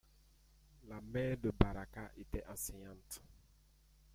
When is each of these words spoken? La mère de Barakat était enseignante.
La 0.87 0.99
mère 0.99 1.37
de 1.37 1.51
Barakat 1.51 2.09
était 2.17 2.43
enseignante. 2.47 3.21